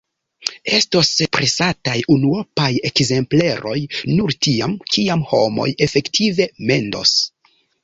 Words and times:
Estos 0.77 1.09
presataj 1.37 1.93
unuopaj 2.15 2.71
ekzempleroj 2.91 3.75
nur 4.15 4.35
tiam, 4.47 4.75
kiam 4.97 5.25
homoj 5.35 5.71
efektive 5.89 6.51
mendos. 6.73 7.17